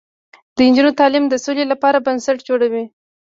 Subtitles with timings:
[0.55, 2.85] د نجونو تعلیم د سولې لپاره بنسټ جوړوي.